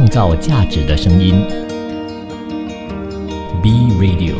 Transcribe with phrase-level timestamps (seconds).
[0.00, 1.34] 创造价值的声音。
[3.62, 4.32] B Radio。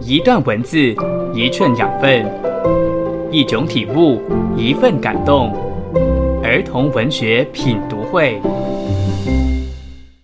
[0.00, 0.96] 一段文字，
[1.32, 2.26] 一寸养分，
[3.30, 4.20] 一种体悟，
[4.56, 5.52] 一份感动。
[6.42, 8.40] 儿童文学品读会。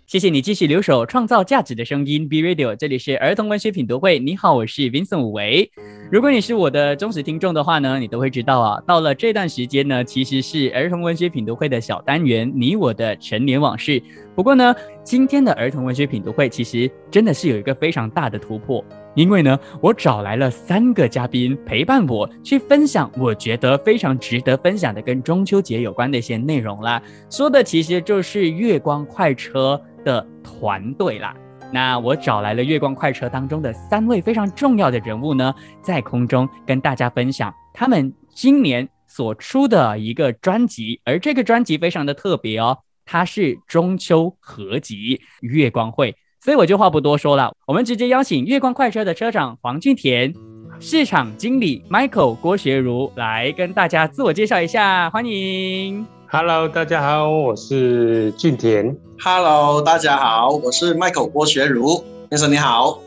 [0.08, 4.18] 谢谢你继续留守，创造价值的声音 B Radio，这里是儿童文学品读会。
[4.18, 5.70] 你好，我是 Vincent 武维。
[6.14, 14.00] 如果你是我的忠实听众的话呢，你都会知道啊，到了这段时间呢，其实是儿童文学品读会的小单元——你我的成年往事。
[14.32, 14.72] 不过呢，
[15.02, 18.84] 今天的儿童文学品读会其实真的是有一个非常大的突破，
[19.16, 27.02] 因为呢，我找来了三个嘉宾陪伴我去分享我觉得非常值得分享的跟中秋节有关的一些内容啦。
[27.28, 29.82] 说的其实就是月光快车。
[30.04, 31.34] 的团队啦，
[31.72, 50.32] 那我找来了月光快车当中的三位非常重要的人物呢，在空中跟大家分享他们今年所出的一个专辑，而这个专辑非常的特别哦，它是中秋合集《月光会》，所以我就话不多说了，我们直接邀请月光快车的车长黄俊田、
[50.80, 56.06] 市场经理 Michael 郭学如来跟大家自我介绍一下，欢迎。
[56.36, 58.92] Hello，大家好，我是俊田。
[59.20, 62.98] Hello，大家好，我是 Michael 郭学儒先生，你好，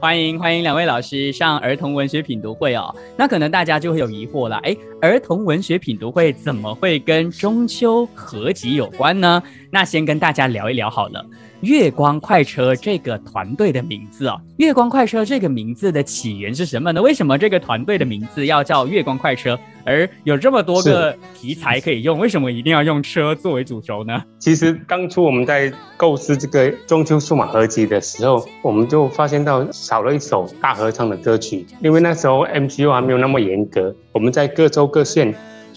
[0.00, 2.92] 欢迎欢迎两位老师上儿童文学品读会哦。
[3.16, 9.40] 那可能大家就会有疑惑了，哎，儿童文学品读会怎么会跟中秋合集有关呢？
[9.70, 11.24] 那先跟大家聊一聊好了。
[11.64, 17.00] 月光快车这个团队的名字哦，月光快车这个名字的起源是什么呢？
[17.00, 19.58] 为什么这个团队的名字要叫月光快车？
[19.86, 24.22] 而有这么多个题材可以用，为什么一定要用车作为主轴呢？
[24.38, 35.34] 其实当初我们在构思这个中秋数码合集的时候，我们就发现到少了一首大合唱的歌曲，因为那时候 MCO 还没有那么严格，我们在各州各县。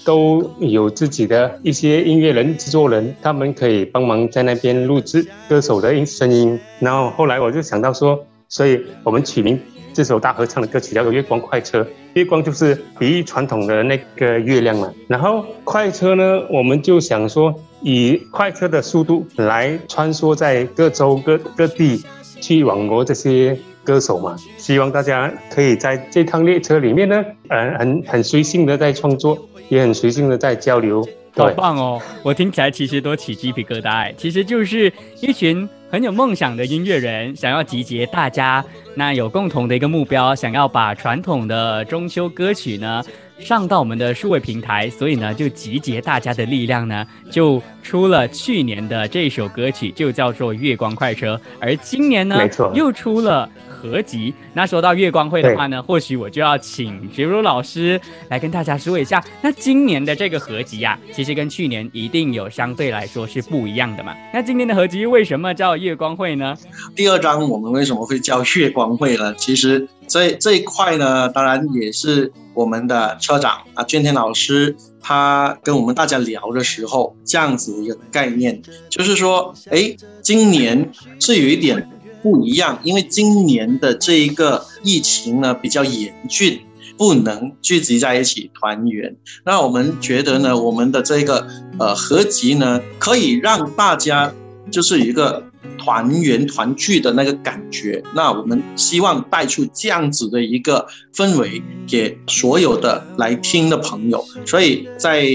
[0.08, 6.58] 都有自己的一些音乐人、制作人，他们可以帮忙在那边录制歌手的音声音。
[6.80, 8.18] 然后后来我就想到说，
[8.48, 9.60] 所以我们取名
[9.94, 11.82] 这首大合唱的歌曲叫做《月光快车》。
[12.14, 14.90] 月光就是比喻传统的那个月亮嘛。
[15.10, 22.02] 然后快车呢，我们就想说以快车的速度来穿梭在各州各各地
[22.40, 24.38] 去网罗这些歌手嘛。
[24.56, 29.38] 希望大家可以在这趟列车里面呢，呃，很很随性的在创作。
[29.70, 32.02] 也很随性的在交流，好棒哦！
[32.24, 34.92] 我听起来其实都起鸡皮疙瘩，其实就是
[35.22, 38.64] 一群很有梦想的音乐人，想要集结大家，
[38.96, 43.04] 那有共同的一个目标，想要把传统的中秋歌曲呢
[43.40, 52.38] 上到我们的数位平台，所以呢就集结大家的力量呢，就出了去年的这首歌曲，就叫做《月光快车》，而今年呢，
[52.74, 53.50] 又出了。
[53.80, 54.34] 合集。
[54.56, 59.24] 那说到月光会的话呢，或许我就要请学如老师来跟大家说一下。
[59.40, 64.16] 那今年的这个合集呀，其实跟去年一定有相对来说是不一样的嘛。
[64.34, 66.58] 那今年的合集为什么叫月光会呢？
[66.96, 69.32] 第二章我们为什么会叫月光会呢？
[69.36, 81.90] 其实这这一块呢，当然也是我们的车长啊，娟天老师他跟我们大家聊的时候，这样子一个概念，就是说，哎，今年是有一点。
[82.24, 86.60] 不一样，因为今年的这一个疫情呢比较严峻，
[86.98, 89.16] 不能聚集在一起团圆。
[89.46, 91.48] 那我们觉得呢，我们的这个
[91.78, 94.34] 呃合集呢，可以让大家
[94.72, 95.44] 就是一个
[95.78, 98.04] 团圆团聚的那个感觉。
[98.16, 104.24] 那我们希望带出这样子的一个氛围给所有的来听的朋友。
[104.46, 105.26] 所以在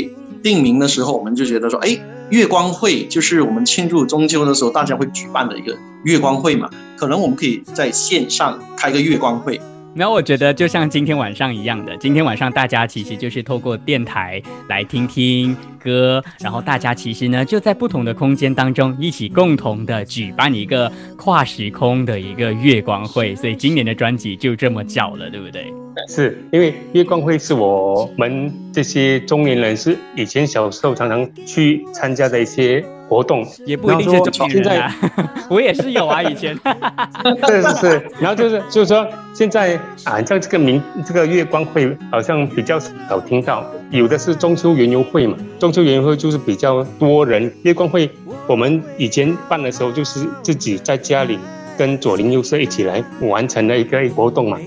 [0.43, 1.99] 定名的时候，我们就觉得说，哎。
[2.31, 6.71] 月光会就是我们庆祝中秋的时候，大家会举办的一个月光会嘛？
[6.97, 9.61] 可能我们可以在线上开个月光会。
[9.95, 25.73] 那我觉得就像今天晚上一样的，今天晚上大家其实就是透过电台来听听歌，然后大家其实呢就在不同的空间当中一起共同的举办一个跨时空的一个月光会，所以今年的专辑就这么叫了，对不对？
[26.09, 32.83] 是因为月光会是我们这些中年人是以前小时候常常去参加的一些。
[33.13, 34.97] 活动也不一定是中年人啊，
[35.51, 36.59] 我也是有啊，以前。
[37.47, 47.53] 是是是，然后就是就是说，现在啊，像这个明这个月光会好像比较少听到，有的是中秋园游会嘛，中秋园游会就是比较多人。
[47.65, 48.09] 月光会
[48.47, 51.39] 我们以前办的时候，就是自己在家里
[51.77, 54.59] 跟左邻右舍一起来完成的一个活动嘛。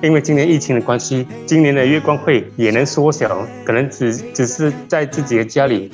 [0.00, 5.90] 因为今年疫情的关系，今年的月光会也能缩小，可能只只是在自己的家里。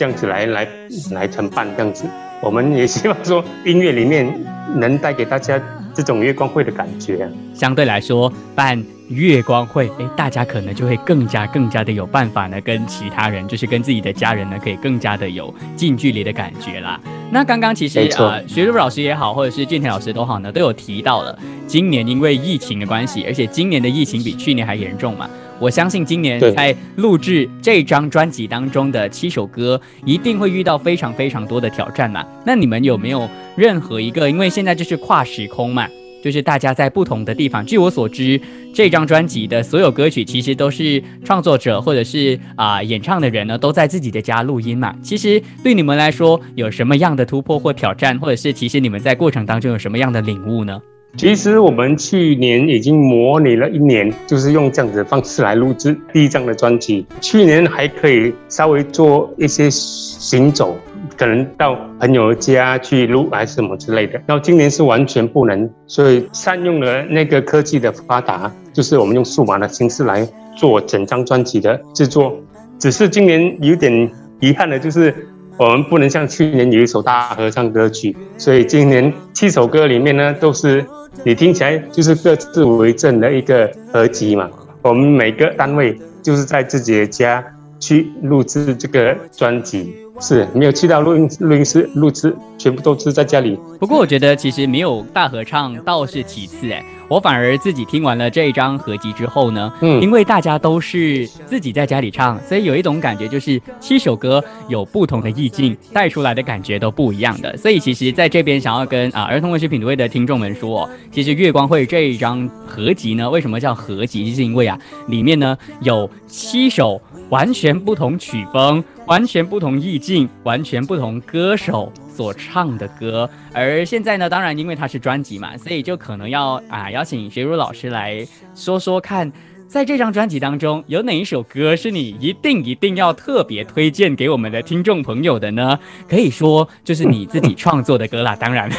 [0.00, 0.66] 这样子来来
[1.10, 2.06] 来承办这样子，
[2.42, 4.34] 我们也希望说音乐里面
[4.76, 5.60] 能带给大家
[5.92, 7.28] 这种月光会的感觉。
[7.52, 16.98] 相对来说，办月光会，哎，大家可能就会更加更加的有办法呢，跟其他人，就是跟自己的家人呢，可以更加的有近距离的感觉啦。
[17.30, 25.28] 那刚刚其实啊，学儒老师也好，或者是俊田老师都好呢，都有提到了，今年因为疫情的关系，而且今年的疫情比去年还严重嘛。
[25.60, 32.26] 我相信今年在录制这张专辑当中的七首歌，一定会遇到非常非常多的挑战嘛。
[32.46, 34.30] 那你们有没有任何一个？
[34.30, 35.86] 因为现在就是跨时空嘛，
[36.24, 37.64] 就是大家在不同的地方。
[37.64, 38.40] 据我所知，
[38.72, 44.94] 这张专辑的所有歌曲其实都是创作者或者是啊演唱的人呢，都在自己的家录音嘛。
[45.02, 50.80] 其实对你们来说，有什么样的突破或挑战，或者是其实你们在过程当中有什么样的领悟呢？
[51.16, 57.04] 其实我们去年已经模拟了一年，就是用这样子的方式来录制第一张的专辑。
[57.20, 60.78] 去年还可以稍微做一些行走，
[61.18, 64.12] 可能到朋友家去录还是什么之类的。
[64.26, 70.26] 然后今年是完全不能，所以善用了那个科技的发达，就是我们用数码的形式来
[70.56, 72.38] 做整张专辑的制作。
[72.78, 75.14] 只是今年有点遗憾的就是。
[75.60, 80.82] 我们不能像去年有一首大合唱歌曲，所以今年七首歌里面呢，都是
[81.22, 84.48] 你听起来就是各自为政的一个合集嘛。
[84.80, 87.44] 我们每个单位就是在自己的家
[87.78, 89.94] 去录制这个专辑。
[90.22, 93.58] 是没有去到录音录音室录制，全部都是在家里。
[93.78, 107.56] 不过我觉得其实没有大合唱倒是其次哎，我反而自己听完了这一张合集之后呢，嗯，因为大家都是自己在家里唱，所以有一种感觉就是七首歌有不同的意境，带出来的感觉都不一样的。
[107.56, 114.30] 所以其实在这边想要跟啊儿童文学品读会的听众们说，其实月光会这一张合集呢，为什么叫合集？
[114.30, 114.78] 就是因为啊，
[115.08, 118.84] 里面呢有七首完全不同曲风。
[119.06, 128.24] 完全不同意境，完全不同歌手所唱的歌，而现在呢，当然因为它是专辑嘛，所以就可能要啊邀请学儒老师来
[128.54, 129.32] 说说看，
[129.70, 135.78] 在这张专辑当中有哪一首歌是你一定一定要特别推荐给我们的听众朋友的呢？
[136.08, 138.68] 可以说就是你自己创作的歌啦，当然。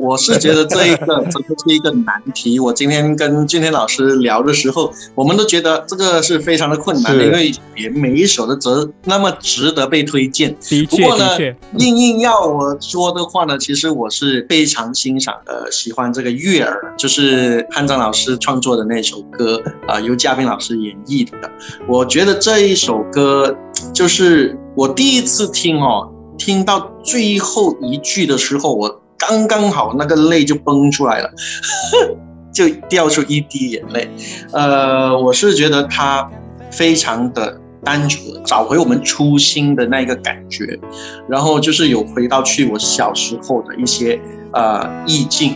[0.00, 2.58] 我是觉得这一个真的是一个难题。
[2.58, 8.70] 我今天跟俊天老师聊的时候，我们都觉得这个是非常的困难的，因为也每一首的值
[9.04, 10.56] 那么值得被推荐。
[10.88, 11.36] 不过呢，
[11.78, 21.50] 硬硬要我说的话呢，其实我是非常欣赏的，喜欢这个悦耳，就是汉章老师创作的那首歌啊，由嘉宾老师演绎的。
[21.86, 23.56] 我觉得这一首歌
[23.92, 29.02] 就是我第一次听哦，听到最后一句的时候，我。
[29.18, 31.30] 刚刚好，那个泪就崩出来了，
[32.52, 34.10] 就掉出一滴眼泪。
[34.52, 36.30] 呃，我是觉得他
[36.70, 40.76] 非常的单纯，找回我们初心的那个感觉，
[41.28, 44.20] 然后就是有回到去我小时候的一些
[44.52, 45.54] 呃意境，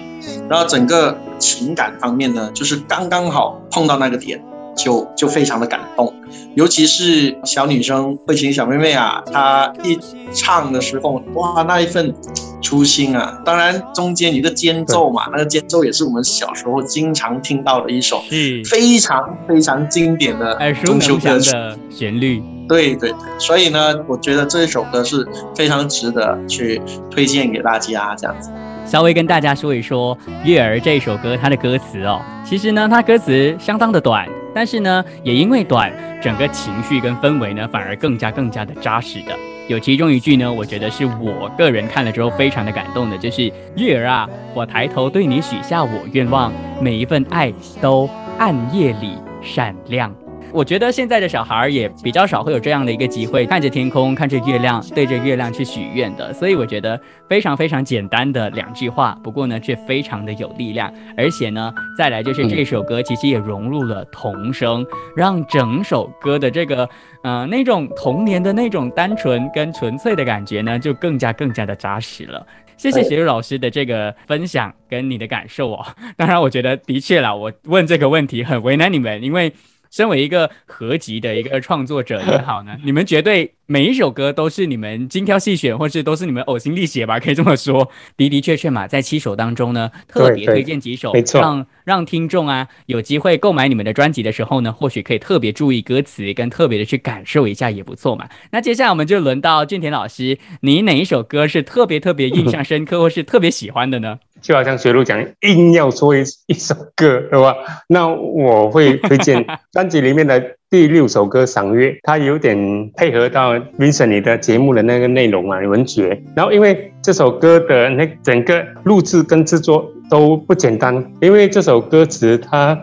[0.48, 4.40] 然后整个情感方面呢，就是刚刚好碰到那个点。
[4.76, 6.14] 就就非常的感动，
[6.54, 9.98] 尤其是小女生慧琴小妹妹啊，她一
[10.32, 12.14] 唱的时候，哇，那一份
[12.60, 13.40] 初心啊！
[13.44, 18.22] 当然中间一个间奏嘛，那个间奏也是我们小时候经常听到的一首
[18.70, 22.42] 非常非常经典的中秋歌曲的旋律。
[22.68, 25.26] 对对对，所以呢，我觉得这一首歌是
[25.56, 26.80] 非常值得去
[27.10, 28.50] 推荐给大家，这样子。
[28.86, 39.34] 稍微跟大家说一说《月儿》这首歌，它的歌词哦，其实呢，它歌词相当的短，但是呢，也因为短，整个情绪跟氛围呢，反而更加更加的扎实的。
[39.68, 50.12] 有其中一句呢，我觉得是我个人看了之后非常的感动的，就是“月儿啊，我抬头对你许下我愿望，每一份爱都暗夜里闪亮。”
[50.52, 56.32] 我觉得现在的小孩也比较少会有这样的一个机会，看着天空，看着月亮，对着月亮去许愿的。
[56.32, 60.92] 所以我觉得非常非常简单的两句话，不过呢却非常的有力量。
[61.16, 64.84] 而且呢，再来就是这首歌其实也融入了童声，
[65.16, 66.88] 让整首歌的这个
[67.22, 72.44] 呃那种童年的那种单纯跟纯粹的感觉呢，就更加更加的扎实了。
[72.76, 75.86] 谢谢学儒老师的这个分享跟你的感受哦。
[76.16, 79.52] 当然，我觉得的确啦，我问这个问题很为难你们，因为。
[79.90, 87.18] 身为一个合集的一个创作者也好呢， 你们绝对每一首歌都是你们精挑细选，或是都是你们呕心沥血吧？
[87.18, 98.28] 可以这么说，的的确确嘛，在七首当中呢，特别推荐几首，让让听众啊有机会购买你们的专辑的时候呢，或许可以特别注意歌词，跟特别的去感受一下也不错嘛。
[98.52, 104.18] 那接下来我们就轮到俊田老师，你哪一首歌是特别特别印象深刻，或是特别喜欢的呢？
[104.40, 107.54] 就好像学路讲，硬要说一一首歌，对吧？
[107.88, 116.20] 那我会推荐 专辑里面的第六首歌《赏月》，它有点配合到 Vincent 你的节目的那个内容啊，文学。
[116.34, 122.78] 然后因为这首歌的那整个录制跟制作都不简单，因为这首歌词它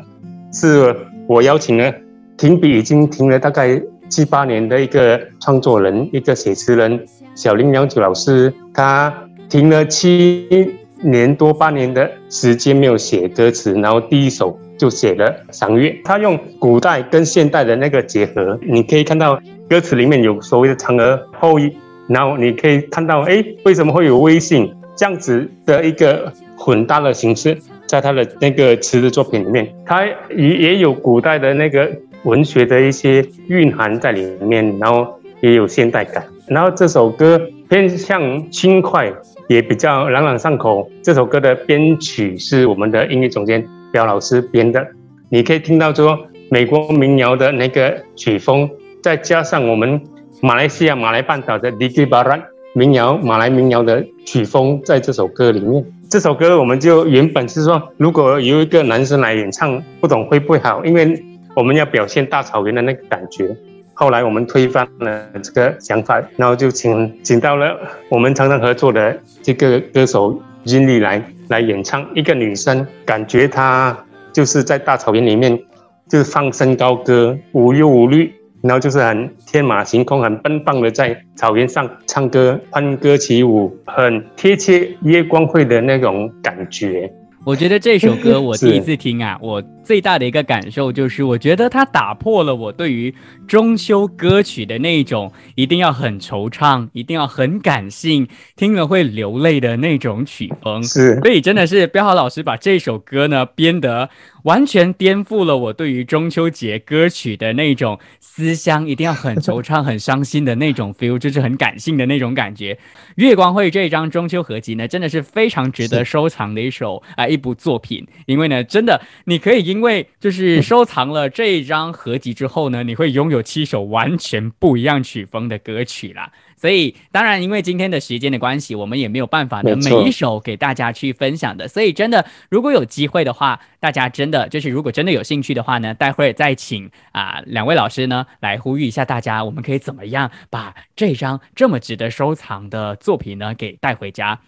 [0.53, 0.95] 是
[1.27, 1.93] 我邀请了
[2.37, 7.03] 停笔已经停了大概七八年的一个创作人，一个写词人
[7.35, 9.13] 小林良久老师，他
[9.49, 10.75] 停了七。
[11.03, 15.89] 年多八年的时间没有写歌词，然后第一首就写了《赏月》。
[16.03, 19.39] 他用古代跟现代的那个结合，你可以看到
[19.69, 21.75] 歌词里面有所谓的嫦娥后裔，
[22.07, 31.89] 然后你可以看到，哎，为什么会有微信这样子的一个混搭的形式，在他的那个词的作品里面，他也也有古代的那个
[32.23, 35.07] 文学的一些蕴含在里面，然后
[35.41, 36.25] 也有现代感。
[36.47, 37.39] 然后这首歌
[37.69, 39.13] 偏向轻快。
[39.47, 40.89] 也比较朗朗上口。
[41.01, 44.85] 这首歌的编曲是我们的音乐总监彪老师编的，
[45.29, 46.17] 你可以听到说
[46.49, 48.69] 美国民谣的那个曲风，
[49.01, 50.01] 再加上我们
[50.41, 52.41] 马来西亚马来半岛的 d i 巴 Barat
[52.73, 55.83] 民谣马来民谣的曲风，在这首歌里面。
[56.09, 60.85] 这首歌我们就原本是说，如果有一个男生来演唱，不懂会不会好？
[60.85, 61.21] 因为
[61.55, 63.55] 我们要表现大草原的那个感觉。
[63.99, 67.75] 后来我们推翻了这个想法，然后就请请到了
[68.09, 72.07] 我们常常合作的这个歌手金丽来来演唱。
[72.13, 73.97] 一个女生，感觉她
[74.31, 75.59] 就是在大草原里面，
[76.07, 87.11] 就是放声高歌，无忧无虑，然后就是很天马行空、很奔放的在草原上唱歌、欢歌起舞，很贴切夜光会的那种感觉。
[87.43, 93.15] 我觉得这首歌我第一次听啊，我最大的一个感受就是，我觉得它打破了我对于
[93.47, 98.27] 中秋歌曲的那种一定要很惆怅、一定要很感性、
[98.57, 100.83] 听了会流泪的那种曲风。
[100.83, 104.09] 是，所以真的是彪豪老师把这首歌呢编得
[104.43, 112.77] 完全颠覆了我对于中秋节歌曲的那种思乡、一定要很惆怅、很伤心的那种 feel，就是很感性的那种感觉。
[113.15, 126.31] 月光会这张中秋合集呢，真的是非常值得收藏的一首啊一部作品，因为呢，真的你可以因为就是收藏了这一张合集之后呢，你会拥有七首完全不一样曲风的歌曲啦。
[126.55, 131.67] 所以，当然，因为今天的时间的关系，我们也没有办法呢每一首给大家去分享的。
[131.67, 144.39] 所以，真的，如果有机会的话，大家真的就是如果真的有兴趣的话呢，待会儿再请啊两位老师呢来呼吁一下大家，我们可以怎么样把这张这么值得收藏的作品呢给带回家？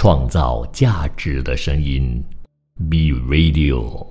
[0.00, 2.22] 创造价值的声音
[2.88, 4.08] ，B Radio。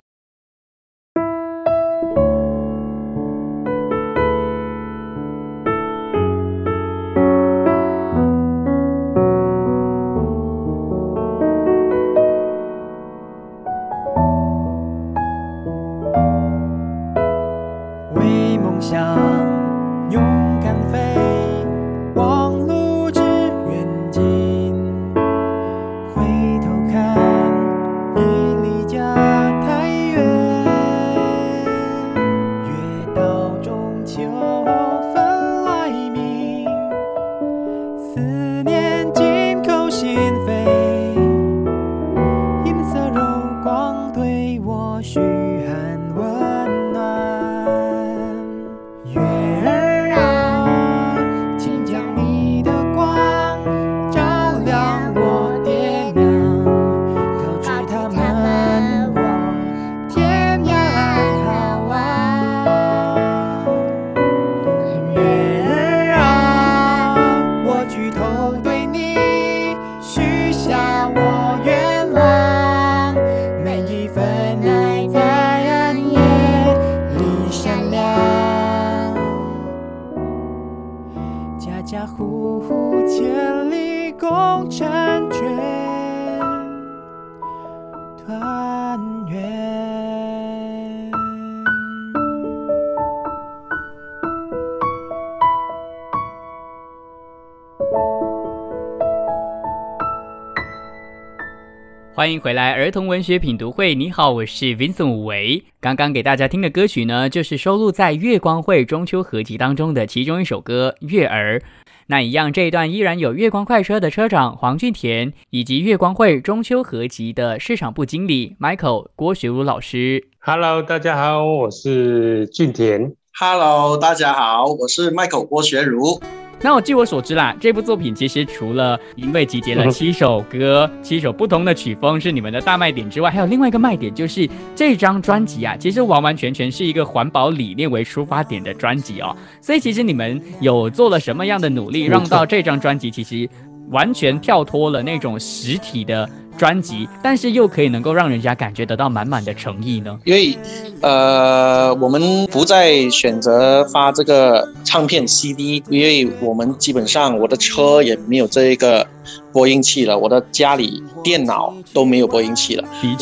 [102.18, 103.94] 欢迎回来，儿童文学品读会。
[103.94, 105.64] 你好，我是 Vincent 维。
[105.80, 111.60] 刚刚给大家听的歌曲呢，就是收录在月光会中秋合集当中的其中一首歌《月儿》。
[112.08, 120.24] 那一样，这一段依然有月光快车的车长黄俊田，以及月光会中秋合集的市场部经理 Michael 郭学儒老师。
[120.40, 123.14] Hello，大家好，我是俊田。
[123.40, 126.20] Hello，大家好，我是 Michael 郭学儒。
[126.62, 139.36] 那我据我所知啦，这部作品其实除了因为集结了七首歌、七首不同的曲风是你们的大卖点之外，还有另外一个卖点就是这张专辑啊，其实完完全全是一个环保理念为出发点的专辑哦。
[139.62, 143.48] 所以其实你们有做了什么样的努力，让到这张专辑其实
[143.90, 146.28] 完全跳脱了那种实体的。
[146.58, 150.18] 专辑，但是又可以能够让人家感觉得到满满的诚意呢？
[150.26, 150.58] 因为，
[151.02, 159.06] 呃，我们不再选择发这个唱片 CD，因为我们基本上我的车也没有这一个
[159.54, 162.84] 播音器了，我的家里电脑都没有播音器了。
[163.02, 163.16] 的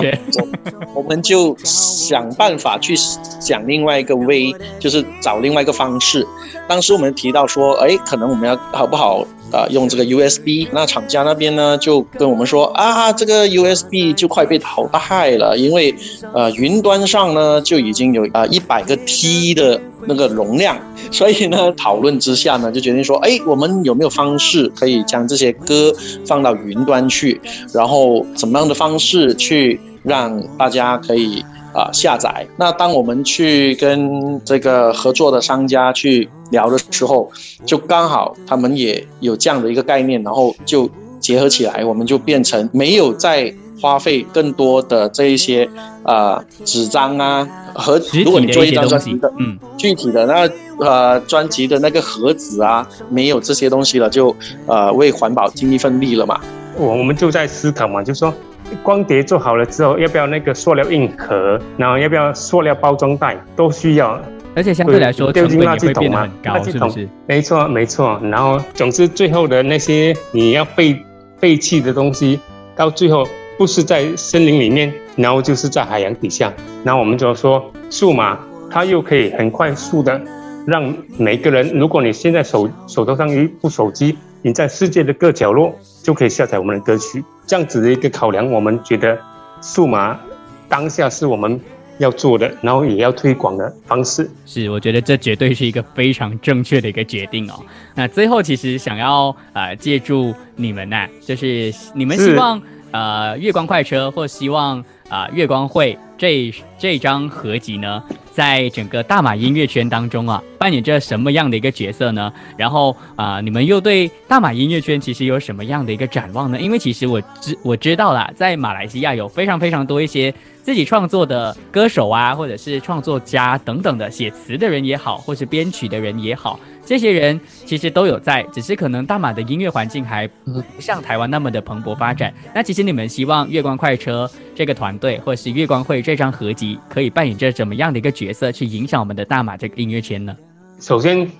[0.00, 0.50] 确，的确，
[0.94, 6.26] 我们就想办法去想另外一个 way，就是找另外一个方式。
[6.68, 9.24] 当时我们提到说，哎，可能我们要好不好？
[9.52, 12.81] 啊，用这个 USB，那厂家那边呢就跟我们说啊，
[13.12, 15.94] 这个 USB 就快被淘汰了，因为
[16.32, 20.76] 呃云端上呢就已经有啊一百个 T 的那个容量，
[21.10, 25.92] 所以呢讨论之下呢就决定说，哎，我们有没有方式可以将这些歌
[26.26, 27.40] 放到云端去，
[27.74, 31.44] 然后怎么样的方式去让大家可以。
[31.74, 32.46] 啊，下载。
[32.58, 37.30] 那当我们去跟这个合作的商家去聊的时候，
[37.64, 40.86] 就刚好他们也有这样的一个概念，然后就
[41.22, 45.66] 结合起来，我们就变成没有再花费更多的这一些
[46.02, 50.50] 啊纸张啊和如果你做一张专辑的，嗯，具体的那
[50.84, 54.36] 呃专辑的那个盒子啊，没有这些东西了，就
[54.66, 56.38] 呃为环保尽一份力了嘛。
[56.76, 58.34] 我我们就在思考嘛，就说。
[58.82, 61.60] 光碟做好了之后，要不要那个塑料硬壳？
[61.76, 63.36] 然后要不要塑料包装袋？
[63.54, 64.18] 都需要。
[64.54, 66.90] 而且相对来说，丢进垃圾桶嘛，垃圾桶
[67.26, 68.18] 没错没错。
[68.22, 70.98] 然后总之最后的那些你要废
[71.42, 72.38] 废弃的东西，
[72.76, 73.26] 到最后
[73.58, 76.54] 不是在森林里面，然后就是在海洋底下。
[76.84, 78.38] 然后我们就要说，数码
[78.70, 80.22] 它又可以很快速的
[80.68, 87.24] 让每个人，如果你现在手手头上有一部手机，你在世界的各角落就可以下载我们的歌曲。
[87.44, 89.18] 这样子的一个考量，我们觉得
[89.60, 90.20] 数码
[90.68, 91.60] 当下是我们
[92.02, 94.28] 要做的，然后也要推广的方式。
[94.44, 97.54] 是，我觉得这绝对是一个非常正确的一个决定哦。
[97.94, 108.00] 那最后，其实想要呃借助你们呢，就是你们希望呃月光快车，或希望啊月光会这这张合集呢？
[108.30, 112.32] 在整个大马音乐圈当中啊，扮演着什么样的一个角色呢？
[112.56, 116.60] 然后啊，你们又对大马音乐圈其实有什么样的一个展望呢？
[116.60, 120.32] 因为其实我知我知道啦，在马来西亚有非常非常多一些
[120.62, 126.60] 自己创作的歌手啊，或者是创作家等等的写词的人也好，或是编曲的人也好。
[126.84, 132.34] 这些人其实都有在，只是可能大马的音乐环境还不像台湾那么的蓬勃发展。
[132.52, 140.36] 那其实你们希望月光快车这个团队，或是月光会这张合集，可以扮演着怎么样的一个角色，去影响我们的大马这个音乐圈呢？
[140.80, 141.30] 首先，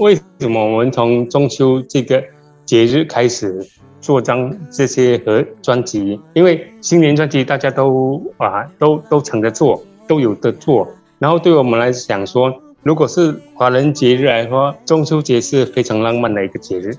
[0.00, 2.22] 为什么我们从中秋这个
[2.64, 3.66] 节日开始
[4.00, 6.18] 做张这些和专辑？
[6.32, 10.88] 因为新年专辑大家都啊都都抢着做，都有的做。
[11.18, 12.54] 然后对我们来讲说。
[12.82, 16.92] 如果是华人节日来说，中秋节是非常浪漫的一个节日。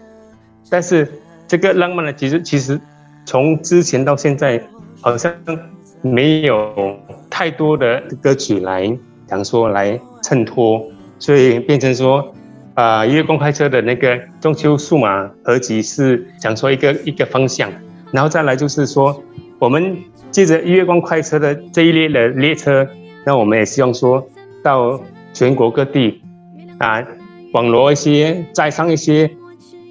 [0.69, 1.12] 但是
[1.46, 2.80] 这个浪漫的节日，其实
[3.26, 4.63] 从之前到现在，
[5.02, 5.34] 好像
[6.02, 6.98] 没有
[7.30, 10.82] 太多的歌曲来讲说来衬托，
[11.19, 12.34] 所以变成说，
[12.76, 17.69] 啊，月光快车的那个中秋数码合集是讲说一个一个方向，
[18.13, 19.22] 然后再来就是说，
[19.60, 19.98] 我们
[20.32, 22.88] 借着月光快车的这一列的列车，
[23.26, 24.26] 那我们也希望说
[24.63, 24.98] 到。
[25.34, 26.22] 全国各地，
[26.78, 27.04] 啊，
[27.54, 29.30] 网罗一些，在上一些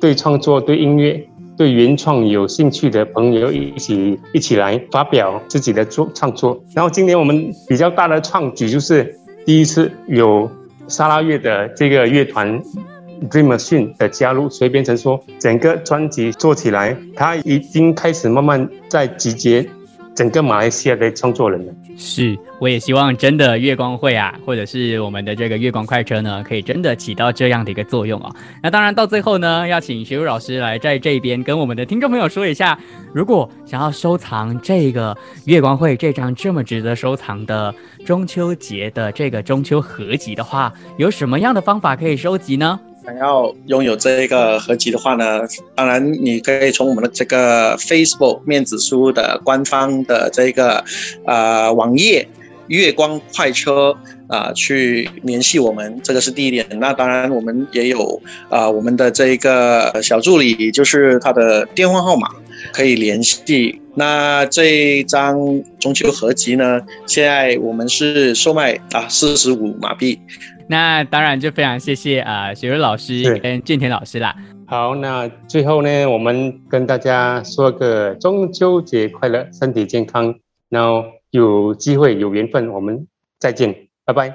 [0.01, 6.63] 对创作、对音乐、对原创有兴趣的朋友，一起一起来发表自己的作创作。
[6.75, 10.51] 然后今年我们比较大的创举就是第一次有
[10.89, 12.63] 沙拉乐的这个乐团
[13.31, 19.69] Dream Machine 的加入，所以变成说整个专辑做起来，它已经开始慢慢在集结。
[20.15, 28.31] 整个马来西亚的创作人呢，是，我也希望真的月光会啊，或者是我们的这个月光快车呢，可以真的起到这样的一个作用啊。
[28.63, 32.79] 那当然到最后呢，要请学儒老师来在这边跟我们的听众朋友说一下，
[33.15, 42.79] 如果想要收藏这个月光会这张这么值得收藏的中秋节的这个中秋合集的话，有什么样的方法可以收集呢？
[43.05, 45.41] 想要拥有这一个合集的话呢，
[45.75, 50.85] 当然你可以从我们的这个 Facebook 面子书的官方的这个
[51.27, 52.29] 呃网页。
[52.73, 53.95] 月光快车
[54.29, 56.67] 啊去联系我们，这个是第一点。
[56.81, 62.29] 那当然我们也有啊我们的这个小助理，就是他的电话号码
[62.73, 63.79] 可以联系。
[63.95, 65.37] 那这一张
[65.79, 70.19] 中秋合集呢，现在我们是售卖啊四十五马币。
[70.67, 74.35] 那当然就非常谢谢啊雪瑞老师跟俊田老师啦。
[74.67, 80.35] 好，那最后呢，我们跟大家说个中秋节快乐，身体健康。
[80.73, 83.07] 然后有机会有缘分，我们
[83.39, 84.35] 再见，拜拜。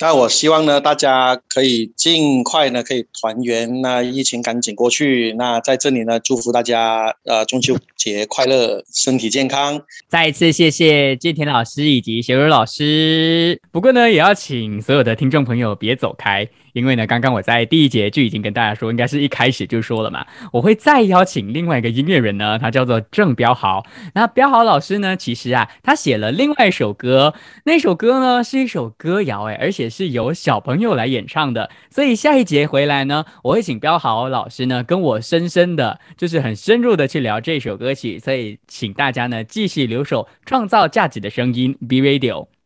[0.00, 3.80] 那我希望呢，大家可以尽快呢，可以团圆。
[3.80, 5.32] 那疫情赶紧过去。
[5.38, 9.80] 那在这里呢，祝福大家呃中秋节快乐，身体健康。
[10.08, 13.60] 再一次谢谢建田老师以及学茹老师。
[13.70, 16.48] 不过呢，也要请所有的听众朋友别走开。
[16.72, 23.84] 因为呢，刚刚我在第一节就已经跟大家说，应该是一开始就说了嘛，我会再邀请另外一个音乐人呢，他叫做郑彪豪。
[24.14, 31.70] 那彪豪老师呢，其实啊，他写了另外一首歌，那首歌呢是一首歌谣，哎，而且是由小朋友来演唱的。
[31.90, 38.18] 所以下一节回来呢，我会请彪豪老师呢跟我深深的，就是很深入的去聊这首歌曲。
[38.18, 42.59] 所以请大家呢继续留守，创造价值的声音，B Radio。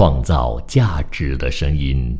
[0.00, 2.18] 创造价值的声音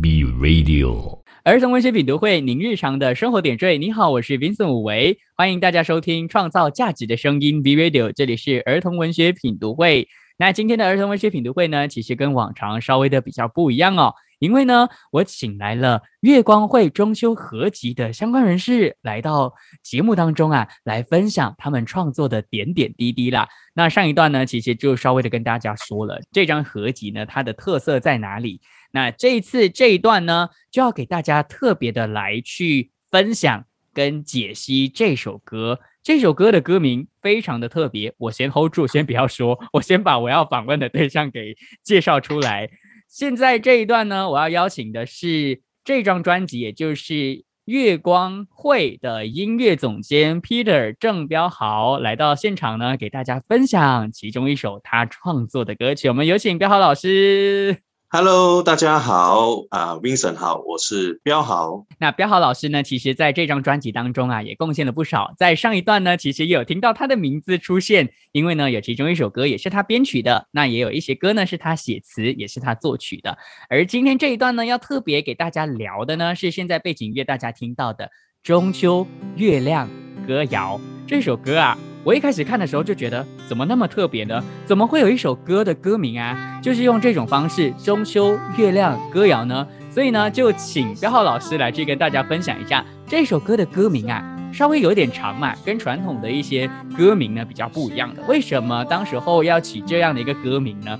[0.00, 3.76] ，B Radio 儿童文学品读会，您日常的生活点缀。
[3.76, 10.08] 你好，我是 Vincent 武维，欢迎大家收听创造价值的声音 B Radio，这里是儿童文学品读会。
[10.38, 14.14] 那今天的儿童文学品读会呢，其实跟往常稍微的比较不一样哦。
[14.42, 23.48] 因为呢，我请来了月光会中秋合集的相关人士来到节目当中啊，来分享他们创作的点点滴滴啦。
[23.72, 28.60] 那上一段呢，其实就稍微的跟大家说了这张合集呢，它的特色在哪里。
[28.90, 35.78] 那这一次这一段呢，就要给大家特别的来去分享跟解析这首歌。
[36.02, 42.68] 这首歌的歌名非常的特别，我先 hold 住，先不要说，我先把我要访问的对象给介绍出来。
[43.12, 56.08] 现在这一段呢，我要邀请的是这张专辑，也就是月光会的音乐总监 Peter 郑标豪来到现场呢，给大家分享其中一首他创作的歌曲。
[56.08, 57.82] 我们有请标豪老师。
[58.14, 61.86] Hello，大家好啊，Vincent 好，我是彪豪。
[61.98, 65.32] 那彪豪老师呢，其实在这张专辑当中啊，也贡献了不少。
[65.38, 73.38] 在上一段呢，其实也有听到他的名字出现，因为呢，有其中一首歌也是他编曲的，那也有一些歌呢是他写词，也是他作曲的。
[73.70, 78.04] 而今天这一段呢，要特别给大家聊的呢，是现在背景乐大家听到的
[78.42, 79.88] 《中秋月亮
[80.28, 81.78] 歌谣》这首歌啊。
[82.04, 84.42] 我一开始看的时候就觉得，怎么那么特别呢？
[84.66, 89.64] 怎么会有一首歌的歌名啊，就是用这种方式《中秋月亮歌谣》呢？
[89.88, 94.20] 所以呢，就请标浩老师来去跟大家分享一下这首歌的歌名啊，
[94.52, 98.22] 稍微有点长嘛，跟传统的一些歌名呢比较不一样的。
[98.26, 100.98] 为什么当时候要起这样的一个歌名呢？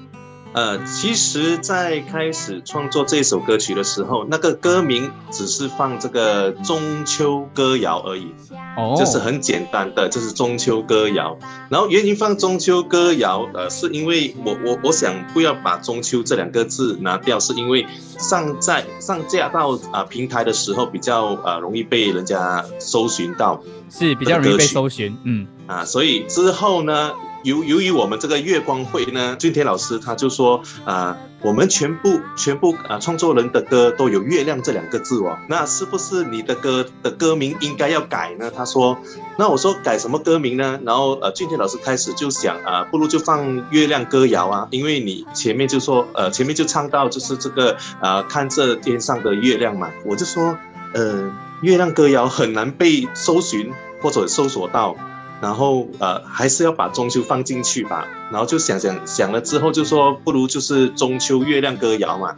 [0.55, 8.35] 呃，其实，在开始创作这首歌曲的时候，那个歌名只是放这个中秋歌谣而已，
[8.77, 11.39] 哦，就是很简单的，就是中秋歌谣。
[11.71, 17.87] 然后原因放中秋歌谣，呃，是因为我我我想不要把中秋这两个字拿掉，是因为
[18.19, 27.13] 上在上架到啊平台的时候比较呃容易被人家搜寻到，是比较容易被搜寻，嗯啊，所以之后呢。
[27.43, 38.51] 由由于我们这个月光会呢，俊天老师他就说啊，我们全部全部啊创作人的歌都有月亮这两个字哦，那是不是你的歌的歌名应该要改呢？
[38.55, 38.97] 他说，
[39.37, 40.79] 那我说改什么歌名呢？
[40.85, 50.57] 然后呃，俊天老师开始就想啊，不如就放月亮歌谣啊，因为你前面就说呃前面就唱到就是这个啊看这天上的月亮嘛，我就说
[50.95, 54.97] 呃月亮歌谣很难被搜寻或者搜索到。
[55.43, 58.07] 然后呃，还是要把中秋放进去吧。
[58.31, 62.35] 然后就想想想了之后，就说不如就是中秋月亮歌谣嘛，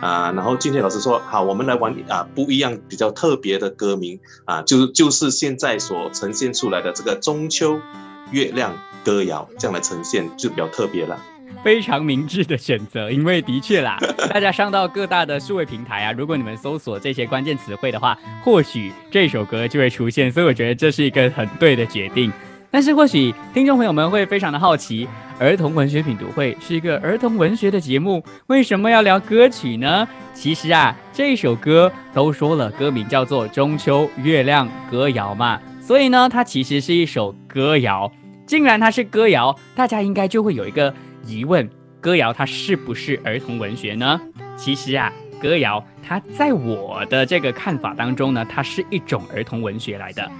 [0.00, 7.78] 啊，然后今天老师说好，我们来玩啊不一样比较特别的歌名啊，就就是现在所呈现出来的这个中秋
[8.32, 11.20] 月亮歌谣这样来呈现就比较特别了。
[11.66, 13.98] 非常明智的选择，因为的确啦，
[14.30, 20.30] 大家上到各大的数位平台啊，如果你们搜索这些关键词汇的话，或许这首歌就会出现。
[20.30, 22.32] 所以我觉得这是一个很对的决定。
[22.70, 25.08] 但是或许听众朋友们会非常的好奇，
[25.40, 30.06] 儿童文学品读会是一个儿童文学的节目，为什么要聊歌曲呢？
[30.34, 38.12] 其实啊，这首歌都说了，歌名叫做《中秋月亮歌谣》嘛，所以呢，它其实是一首歌谣。
[38.46, 40.94] 既然它是歌谣，大家应该就会有一个。
[41.26, 41.68] 疑问：
[42.00, 44.20] 歌谣它是不是儿童文学呢？
[44.56, 50.30] 其实啊，歌谣它在我的这个看法当中呢，它是一种儿童文学来的。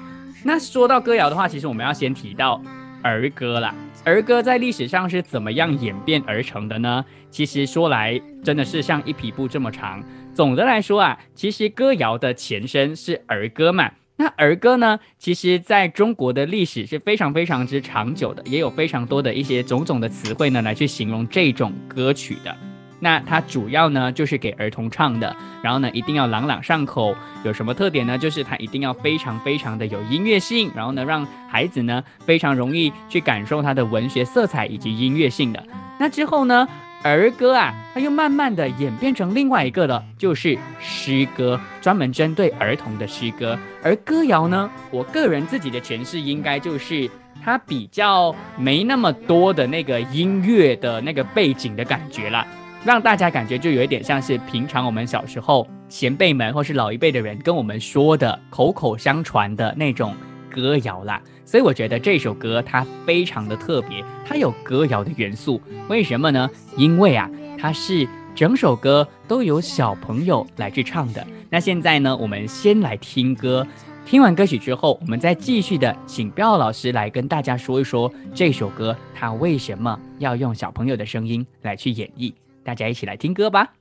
[0.45, 2.63] 那说到歌谣的话，其实我们要先提到
[3.03, 3.75] 儿歌了。
[4.05, 7.05] 儿歌在历史上是怎么样演变而成的呢？
[7.31, 10.03] 其实说来真的是像一匹布这么长。
[10.33, 13.91] 总的来说啊，其实歌谣的前身是儿歌嘛。
[14.19, 22.57] 那儿歌呢，其实在中国的历史是非常非常之长久的，也有非常多的一些种种的词汇呢来去形容这种歌曲的。
[22.99, 27.15] 那它主要呢就是给儿童唱的，然后呢一定要朗朗上口。
[27.45, 28.17] 有什么特点呢？
[28.17, 35.63] 就是它一定要非常非常的有音乐性，然后呢让孩子呢非常容易去感受它的文学色彩以及音乐性的。
[35.99, 36.67] 那之后呢，
[37.07, 43.59] 儿歌啊，它又慢慢的演变成另外一个了，就是诗歌，专门针对儿童的诗歌。
[43.83, 47.09] 而歌谣呢，我个人自己的诠释应该就是
[47.43, 52.47] 它比较没那么多的那个音乐的那个背景的感觉啦。
[52.85, 60.15] 让大家感觉就有一点像是平常我们小时候前辈们或是老一辈的人跟我们说的口口相传的那种
[60.49, 65.63] 歌谣啦，所以我觉得这首歌它非常的特别，它有歌谣的元素。
[65.89, 66.51] 为什么呢？
[66.77, 71.25] 因为啊，它是整首歌都由小朋友来去唱的。
[71.49, 73.65] 那现在呢，我们先来听歌，
[74.05, 82.35] 听完歌曲之后，我们再继续的请彪老师来跟大家说一说这首歌它为什么要用小朋友的声音来去演绎。
[82.65, 83.73] 大家一起来听歌吧。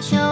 [0.00, 0.27] 值的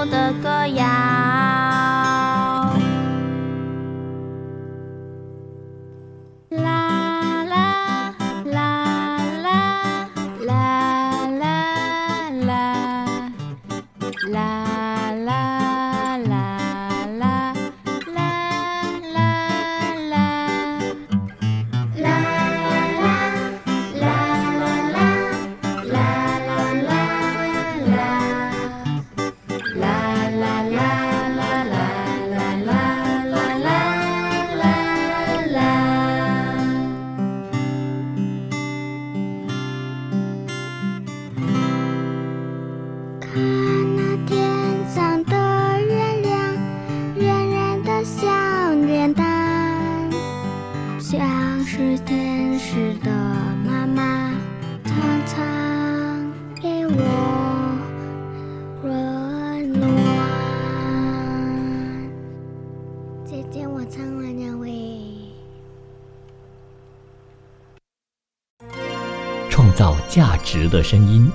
[70.88, 71.28] 声音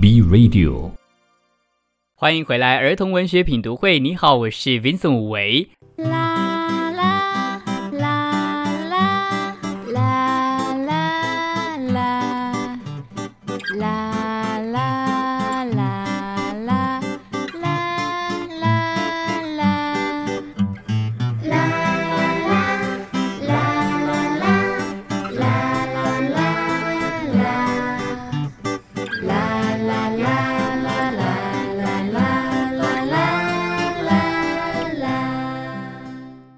[0.00, 0.92] ，B Radio，
[2.14, 3.98] 欢迎回来，儿童文学品读会。
[3.98, 5.68] 你好，我是 Vincent 吴维。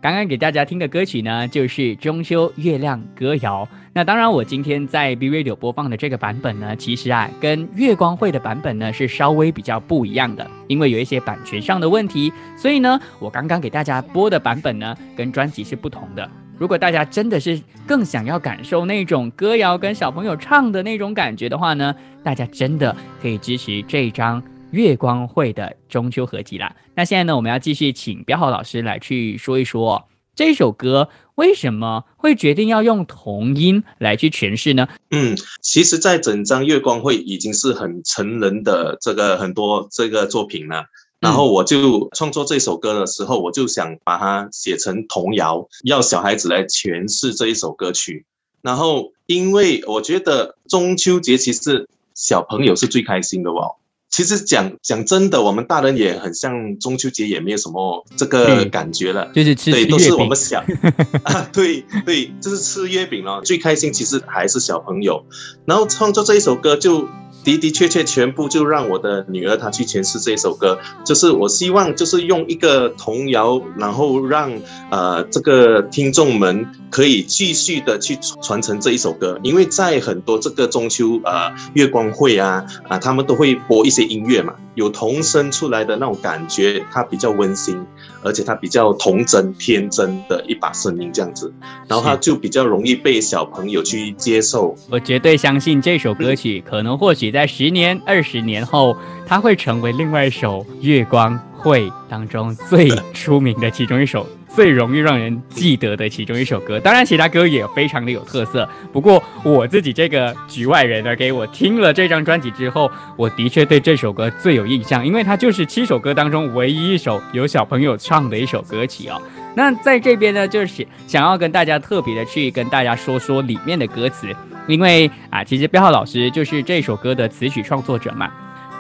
[0.01, 3.67] 刚刚给大家听的歌曲呢，就是《中秋月亮歌谣》。
[3.93, 16.31] 那当然，我今天在 B Radio 播放的这个版本呢，其实啊，跟月光会的版本呢是稍微比较不一样的，因为有一些版权上的问题，所以呢，我刚刚给大家播的版本呢，跟专辑是不同的。
[16.57, 26.75] 如果大家真的是更想要感受那种歌谣跟小朋友唱的那种感觉的话呢，大家真的可以支持这张月光会的中秋合集啦。
[26.95, 34.89] 那现在呢，我们要继续请标浩老师来去说一说这首歌为什么会决定要用童音来去诠释呢？
[35.11, 40.85] 嗯，其实，在整张月光会已经是很成人的这个很多这个作品了。
[41.21, 48.25] 然后我就创作这首歌的时候，我就想把它写成童谣，要小孩子来诠释这一首歌曲。
[48.63, 53.75] 然后，因为我觉得中秋节其实小朋友是最开心的哦。
[54.11, 60.65] 其实讲讲真的，我们大人也很像中秋节，也没有什么这个感觉了，就是吃对，都是我们想
[61.25, 63.41] 啊，对对，就是吃月饼了。
[63.43, 65.25] 最开心其实还是小朋友。
[65.67, 67.09] 然后创作这一首歌就。
[67.45, 74.53] 的的确确，全部就让我的女儿她去诠释这首歌，就是我希望就是用一个童谣，然后让
[74.91, 87.79] 呃这个听众们可以继续的去传承这一首歌，因为在很多这个中秋呃月光会啊啊，他们都会播一些音乐嘛，有童声出来的那种感觉，它比较温馨。
[88.21, 91.53] 而且它比较童真天真的一把声音这样子，
[91.87, 94.77] 然后它就比较容易被小朋友去接受。
[94.91, 104.27] 我绝对相信这首歌曲，可能或许在十年、二十年后，它会成为另外一首月光会当中最出名的其中一首。
[104.51, 108.67] 最容易让人记得的其中一首歌，当然其他歌也非常的有特色。
[108.91, 119.21] 不过我自己这个局外人呢，给我听了这张专辑之后，我的确对这首歌最有印象，因为它就是七首歌当中唯一一首有小朋友唱的一首歌曲哦。
[119.55, 124.35] 那在这边呢，就是想要跟大家特别的去跟大家说说里面的歌词，
[124.69, 128.31] 因为啊，其实标浩老师就是这首歌的词曲创作者嘛。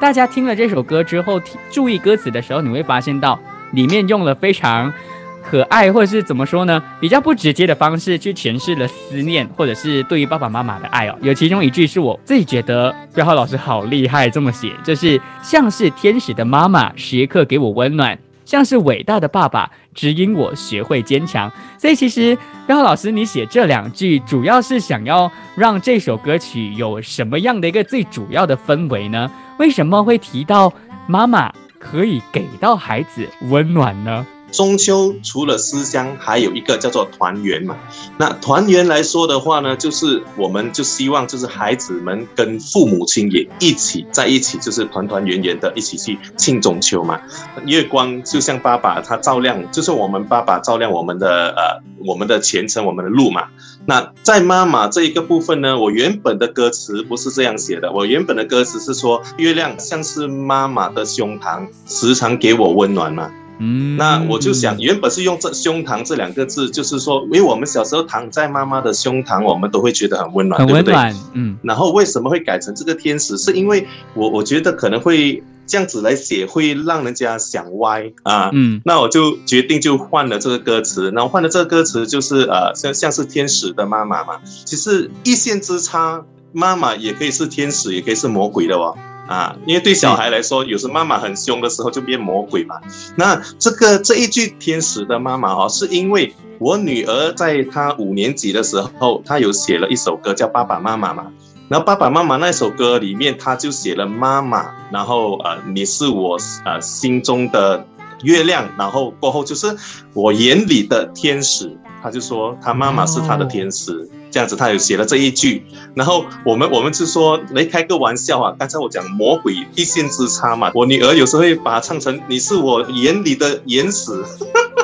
[0.00, 1.40] 大家听了这首歌之后，
[1.72, 3.36] 注意歌词的时候，你会发现到
[3.72, 4.92] 里面用了非常。
[5.40, 6.82] 可爱，或者是怎么说呢？
[7.00, 11.16] 比较不直接的方式去诠释了思念，或者是对于爸爸妈妈的爱哦。
[11.22, 18.14] 有其中一句是我自己觉得标浩老师好厉害，这么写，就是像是天使的妈妈，时刻给我温暖；
[18.48, 21.52] 像是伟大的爸爸，指引我学会坚强。
[21.76, 22.34] 所以其实
[22.66, 29.30] 标浩老师，你写这两句，主要是想要让这首歌曲有什么样的一个最主要的氛围呢？
[29.58, 30.72] 为什么会提到
[31.06, 34.26] 妈妈可以给到孩子温暖呢？
[34.50, 37.76] 中秋除了思乡，还有一个叫做团圆嘛。
[38.18, 47.20] 那团圆来说的话呢，就是我们就希望就是孩子们跟父母亲也一起在一起，就是团团圆圆的一起去庆中秋嘛。
[47.66, 53.48] 月光就像爸爸他照亮，就是我们爸爸照亮我们的呃我们的前程，我们的路嘛。
[53.86, 63.30] 那在妈妈这一个部分呢，我原本的歌词不是这样写的，我原本的歌词是说月亮像是妈妈的胸膛，时常给我温暖嘛。
[63.58, 71.14] 嗯，那我就想，原本是用这胸膛这两个字，就是说，因为我们小时候躺在妈妈的胸膛，我们都会觉得很温暖，很温暖。
[71.32, 73.36] 嗯，然后为什么会改成这个天使？
[73.36, 78.50] 是因为我我觉得可能会这样子来写，会让人家想歪啊。
[78.52, 88.96] 嗯，那我就决定就换了这个歌词，然后换了这个歌词就是呃，像像是天使的妈妈嘛，其实一线之差，妈妈也可以是天使，也可以是魔鬼的哦。
[89.28, 92.80] 啊，因为对小孩来说，有时妈妈很凶的时候就变魔鬼嘛。
[93.14, 101.26] 那这个这一句天使的妈妈哈，是因为我女儿在她五年级的时候，她有写了一首歌叫《爸爸妈妈》嘛。
[101.68, 107.86] 然后《爸爸妈妈》那首歌里面，她就写了妈妈，然后呃，你是我呃心中的
[108.22, 109.76] 月亮，然后过后就是
[110.14, 111.76] 我眼里的天使。
[112.02, 114.08] 他就说他妈妈是他的天使。
[114.30, 118.54] 这样子，他有写了这一句，然后我们我们就说来开个玩笑啊。
[118.58, 124.22] 刚才我讲魔鬼一线之差嘛，我女儿有时候会把它唱成你是我眼里的眼屎，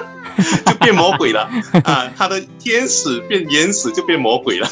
[0.64, 1.42] 就变魔鬼了
[1.84, 2.10] 啊。
[2.16, 4.66] 他的天使变眼屎就变魔鬼了。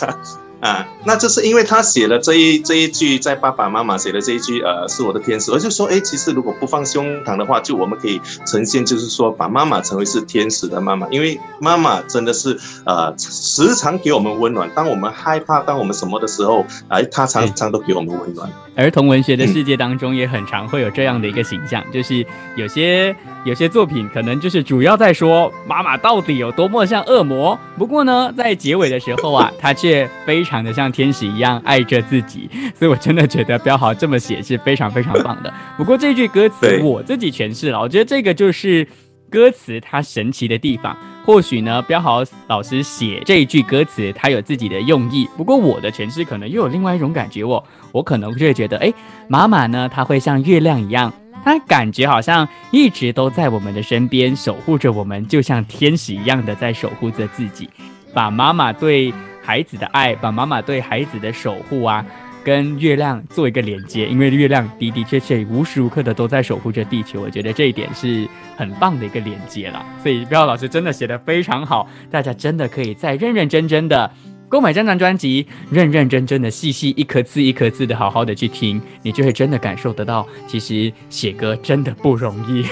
[0.62, 5.50] 啊，那就是因为他写了这一这一句，在爸爸妈妈写的这一句，呃，是我的天使。
[5.50, 14.70] 我就说，哎，其实如果不放胸膛的话，就我们可以呈现，就是说把妈妈成为是天使的妈妈，因为妈妈真的是呃时常给我们温暖。
[14.72, 18.48] 当我们害怕，当我们什么的时候，哎，她常常都给我们温暖。
[18.74, 22.24] 儿童文学的世界当中，也很常会有这样的一个形象，就是
[22.56, 35.52] 有些有些作品可能就是主要在说妈妈到底有多么像恶魔，不过呢，在结尾的时候啊，她却非常的像天使一样爱着自己，所以我真的觉得标豪这么写是非常非常棒的。
[35.76, 38.86] 不过这句歌词我自己诠释了，我觉得这个就是
[39.30, 40.96] 歌词它神奇的地方。
[41.24, 45.28] 或许呢，标豪老师写这一句歌词，他有自己的用意。
[45.36, 48.92] 不过我的诠释可能又有另外一种感觉哦，我可能就会觉得，哎，
[49.28, 51.12] 妈妈呢，她会像月亮一样，
[51.44, 57.70] 她感觉好像一直都在我们的身边，守护着我们，就像天使一样的在守护着自己。
[58.12, 62.04] 把妈妈对孩子的爱，把妈妈对孩子的守护啊，
[62.44, 68.26] 跟月亮做一个连接，因为月亮的的确确无时无刻的都在守护着地球，我觉得这一点是
[68.56, 69.84] 很棒的一个连接啦。
[70.02, 74.10] 所以彪老师真的写的非常好，大家真的可以再认认真真的
[74.48, 82.64] 购买这张专辑，认认真真的细细一颗字一颗字的好好的去听，你就会真的感受得到，其实写歌真的不容易。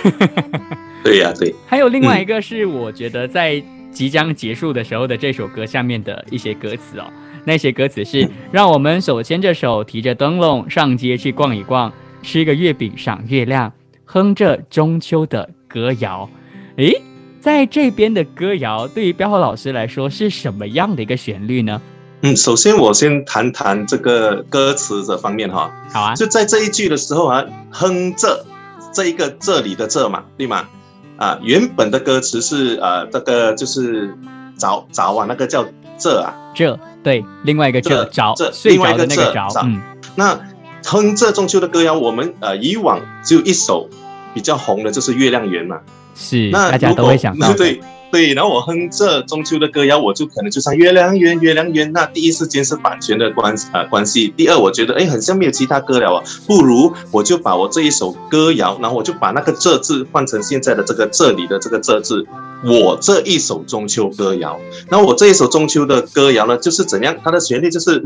[1.02, 7.10] 对呀、对，还有另外一个是，我觉得在即将结束的时候的这首歌下面的一些歌词哦，
[7.44, 13.72] 那些歌词是让我们手牵着手，提着灯笼上街去逛一逛，吃个月饼赏月亮，
[14.04, 16.28] 哼着中秋的歌谣。
[16.76, 17.00] 诶，
[17.40, 21.80] 在这边的歌谣对于彪豪老师来说是什么样的一个旋律呢？
[22.22, 28.44] 嗯，首先我先谈谈这个歌词这方面哈，好啊，就在这一句的时候啊，哼这
[28.92, 30.68] 这一个这里的这嘛，对吗？
[31.16, 34.14] 啊，原本的歌词是呃，这个就是
[34.54, 35.64] 早早啊，那个叫
[35.96, 39.80] 这啊，这对另外一个这这着这另外一个那个这着，嗯，
[40.16, 40.38] 那
[40.84, 43.88] 哼这中秋的歌谣，我们呃以往只有一首
[44.34, 45.80] 比较红的，就是《月亮圆》嘛。
[46.14, 47.80] 是那大家都会想到，对
[48.10, 51.92] 对，然后我哼这中秋的歌谣，我就可能就唱月亮圆月亮圆。
[51.92, 62.26] 那第一时间是版权的关啊、关系，第二我觉得哎很像没有其他歌了啊，不如我就把我这一首歌谣，然后我就把那个这字换成现在的这个这里的这个这字，
[62.64, 64.58] 我这一首中秋歌谣。
[64.88, 67.16] 那我这一首中秋的歌谣呢，就是怎样？
[67.22, 68.02] 它的旋律就是，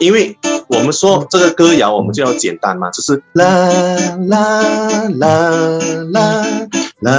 [0.00, 0.36] 因为
[0.68, 3.70] 我们说这个歌谣，我们就要简单嘛，就是啦
[4.28, 5.78] 啦啦
[6.12, 6.46] 啦
[7.00, 7.10] 啦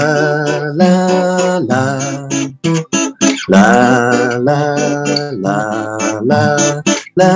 [0.78, 0.86] 啦
[1.60, 2.00] 啦啦
[3.48, 4.10] 啦
[4.40, 4.52] 啦
[7.16, 7.32] 啦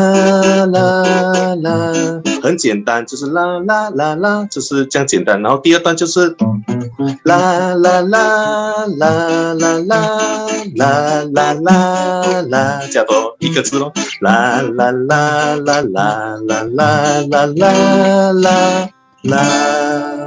[0.66, 1.94] 啦啦啦，
[2.42, 5.42] 很简单，就是啦啦啦啦，就是这样简单。
[5.42, 6.36] 然后第二段就是
[7.24, 16.64] 啦啦啦啦啦啦啦啦啦啦，加多一个字咯，啦啦啦啦啦啦啦
[17.30, 18.90] 啦啦啦
[19.24, 20.18] 啦。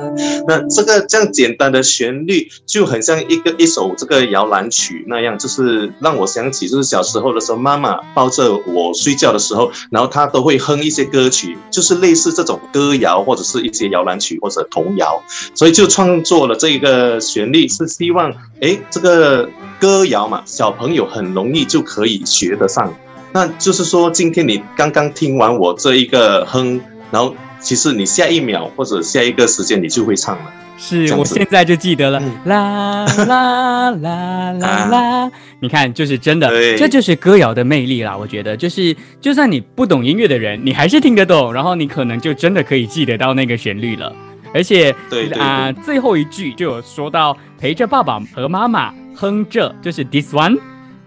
[0.47, 15.23] 那这个这样简单的旋律，就很像一个一首这个摇篮曲那样，就是让我想起，就是小时候的时候，妈妈抱着我睡觉的时候，然后她都会哼一些歌曲，就是类似这种歌谣或者是一些摇篮曲或者童谣，
[15.55, 19.49] 所以就创作了这一个旋律，是希望，诶，这个
[19.81, 22.93] 歌谣嘛，小朋友很容易就可以学得上。
[23.35, 26.79] 那就是说，今天你刚刚听完我这一个哼，
[27.11, 30.53] 然后其实你下一秒或者下一个时间你就会唱了。
[30.79, 38.17] 是我现在就记得了，嗯啦 啦啦啦啦，你看，就是真的，对这就是歌谣的魅力啦。
[38.17, 44.13] 我觉得，就是就算你不懂音乐的人，你还是听得懂，然后你可能就真的可以记得到那个旋律了。
[44.53, 50.59] 而且对对啊、最后一句就有说到陪着爸爸和妈妈哼着，就是 this one。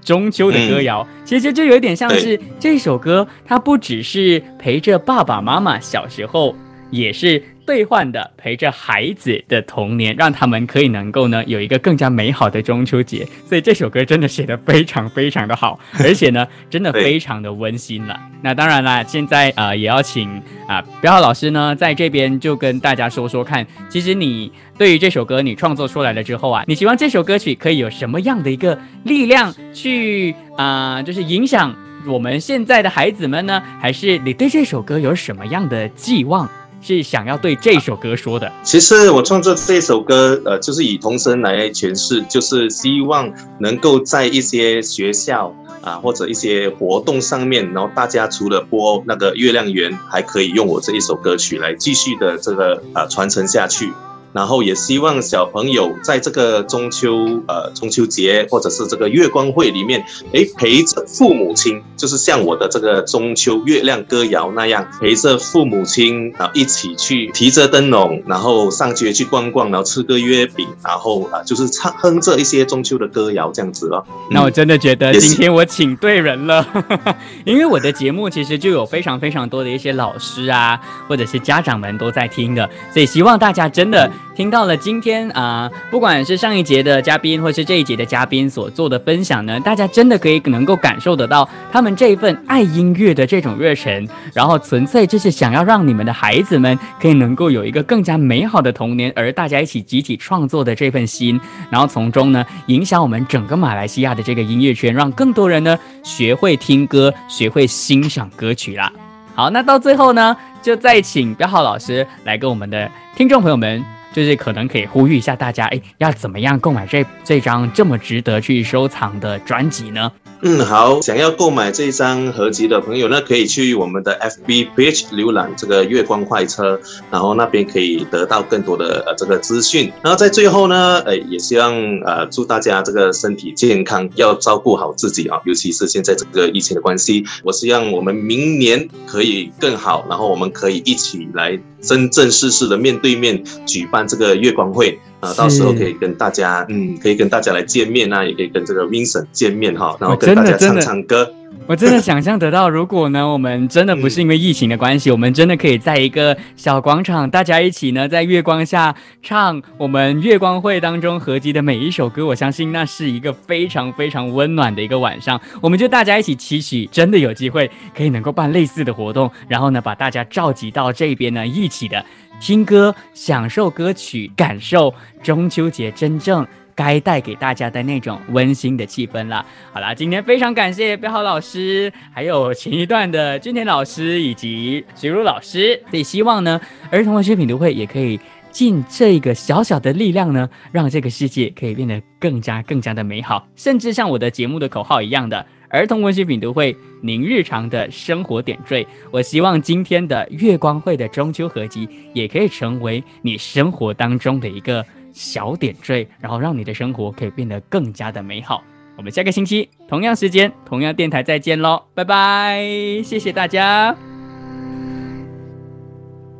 [0.05, 6.55] 中秋的歌谣，其实就有点像是这首歌，它不只是陪着爸爸妈妈小时候，
[6.91, 13.27] 也是兑换的陪着孩子的童年，让他们可以能够呢有一个更加美好的中秋节。
[13.47, 18.19] 所以这首歌真的写得非常非常的好， 而且呢，真的非常的温馨了。
[18.41, 31.75] 那当然啦，现在呃也要请啊彪浩老师呢在这边就跟大家说说看，其实你对于这首歌你创作出来了之后啊，你希望这首歌曲可以有什么样的一个力量去啊、就是影响
[32.07, 33.61] 我们现在的孩子们呢？
[33.81, 36.49] 还是你对这首歌有什么样的寄望？
[36.85, 38.51] 是想要对这首歌说的？
[38.63, 53.91] 其实我创作这首歌，呃，就是以童声来诠释，就是希望能够在一些学校啊或者一些活动上面，然后大家除了播那个月亮圆，还可以用我这一首歌曲来继续的这个啊传承下去。
[54.35, 74.05] 然后也希望小朋友在这个中秋呃中秋节或者是这个月光会里面，诶，陪着父母亲，就是像我的这个中秋月亮歌谣那样，陪着父母亲啊一起去提着灯笼，然后上街去逛逛，然后吃个月饼，然后啊就是唱哼着一些中秋的歌谣这样子咯。
[74.29, 76.67] 那我真的觉得今天我请对人了，
[77.45, 80.77] 因为我的节目其实就有非常非常多的一些老师啊，
[81.07, 108.91] 或者是家长们都在听的，所以希望大家真的听到了今天啊、不管是上一节的嘉宾，或是这一节的嘉宾所做的分享呢，大家真的可以能够感受得到他们这一份爱音乐的这种热忱，然后纯粹就是想要让你们的孩子们可以能够有一个更加美好的童年，而大家一起集体创作的这份心，然后从中呢影响我们整个马来西亚的这个音乐圈，让更多人呢学会听歌，学会欣赏歌曲啦。
[109.33, 113.83] 好，那到最后呢，就再请标浩老师来跟我们的听众朋友们，
[114.15, 120.09] 就是可能可以呼吁一下大家，哎，要怎么样购买这这张这么值得去收藏的专辑呢？
[120.41, 126.79] 嗯，好，想要购买这一张合集的朋友呢，可以去我们的 FB page 浏览这个月光快车，
[127.09, 129.91] 然后那边可以得到更多的呃这个资讯。
[130.03, 137.25] 然后在最后呢，呃，也希望呃祝大家这个身体健康，要照顾好自己啊，尤其是现在这个疫情的关系。
[137.43, 144.99] 我希望我们明年可以更好，然后我们可以一起来真正式式的面对面举办这个月光会。
[145.25, 151.33] 啊，到时候可以跟大家，嗯，可以跟大家来见面啊，也可以跟这个 Vincent 见面哈，然后跟大家唱唱歌。
[151.67, 162.23] 我真的想象得到，如果呢，我们真的不是因为疫情的关系，我们真的可以在一个小广场，大家一起呢，在月光下唱我们月光会当中合集的每一首歌。
[162.23, 165.41] 我相信那是一个非常非常温暖的一个晚上。
[165.59, 172.05] 我们就大家一起期许，真的有机会可以能够办类似的活动，然后呢，把大家召集到这边呢，一起的
[172.39, 176.45] 听歌，享受歌曲，感受中秋节真正。
[176.77, 179.45] 该带给大家的那种温馨的气氛了。
[179.71, 185.81] 好啦，今天非常感谢标好老师，还有前一段的君田老师以及徐如老师。
[185.89, 186.59] 所以希望呢，
[186.91, 188.19] 儿童文学品读会也可以
[188.51, 193.47] 尽这个小小的力量呢，让这个世界可以变得更加更加的美好。
[193.55, 195.45] 甚至像我的节目的口号一样的，
[195.75, 198.87] 儿童文学品读会，您日常的生活点缀。
[199.11, 204.85] 我希望今天的月光会的中秋合集，也可以成为你生活当中的一个。
[205.17, 208.61] 小点缀，然后让你的生活可以变得更加的美好。
[208.97, 212.61] 我们下个星期同样时间、同样电台再见喽，拜拜！
[213.01, 213.95] 谢谢大家。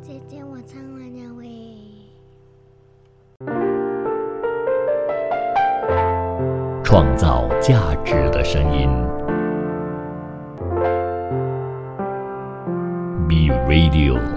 [0.02, 1.46] 姐姐，我唱完了喂。
[6.84, 8.90] 创造价值的声音
[13.26, 14.35] ，B Radio。